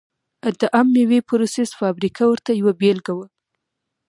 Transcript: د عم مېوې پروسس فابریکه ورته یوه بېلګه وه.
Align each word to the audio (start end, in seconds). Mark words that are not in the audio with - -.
د 0.59 0.61
عم 0.75 0.87
مېوې 0.93 1.19
پروسس 1.29 1.69
فابریکه 1.79 2.23
ورته 2.27 2.51
یوه 2.59 2.73
بېلګه 2.81 3.13
وه. 3.17 3.27